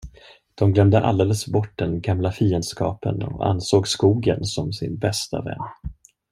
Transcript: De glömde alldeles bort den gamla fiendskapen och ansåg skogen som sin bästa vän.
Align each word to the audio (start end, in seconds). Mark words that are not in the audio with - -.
De 0.55 0.73
glömde 0.73 0.99
alldeles 1.01 1.47
bort 1.47 1.77
den 1.79 2.01
gamla 2.01 2.31
fiendskapen 2.31 3.23
och 3.23 3.45
ansåg 3.47 3.87
skogen 3.87 4.43
som 4.43 4.73
sin 4.73 4.97
bästa 4.97 5.41
vän. 5.41 5.59